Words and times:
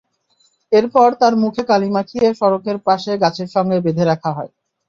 এরপর 0.71 1.09
তাঁর 1.19 1.33
মুখে 1.43 1.63
কালি 1.69 1.89
মাখিয়ে 1.95 2.27
সড়কের 2.39 2.77
পাশে 2.87 3.11
গাছের 3.23 3.49
সঙ্গে 3.55 3.77
বেঁধে 3.85 4.03
রাখা 4.05 4.31
হয়। 4.37 4.51